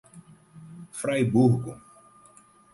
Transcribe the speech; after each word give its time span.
Fraiburgo 0.99 1.77